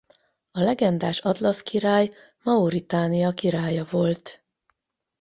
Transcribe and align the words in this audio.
A 0.51 0.59
legendás 0.59 1.19
Atlasz 1.19 1.61
király 1.61 2.11
Mauritánia 2.43 3.31
királya 3.31 3.83
volt. 3.89 4.43